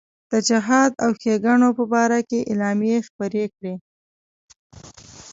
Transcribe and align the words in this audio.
د 0.31 0.33
جهاد 0.47 0.91
او 1.03 1.11
ښېګڼو 1.19 1.69
په 1.77 1.83
باره 1.93 2.19
کې 2.29 2.39
اعلامیې 2.51 2.97
خپرې 3.07 3.45
کړې. 3.55 3.73